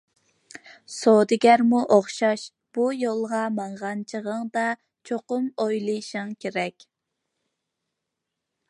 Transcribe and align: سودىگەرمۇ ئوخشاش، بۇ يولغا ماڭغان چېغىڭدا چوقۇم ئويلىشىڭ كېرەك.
سودىگەرمۇ 0.93 1.81
ئوخشاش، 1.95 2.45
بۇ 2.77 2.87
يولغا 3.01 3.43
ماڭغان 3.59 4.03
چېغىڭدا 4.13 4.65
چوقۇم 5.11 5.47
ئويلىشىڭ 5.67 6.35
كېرەك. 6.47 6.91